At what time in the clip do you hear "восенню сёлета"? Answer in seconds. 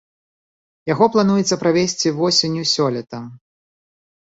2.23-3.23